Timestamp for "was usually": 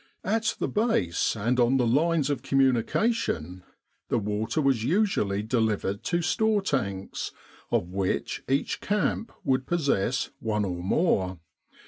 4.59-5.43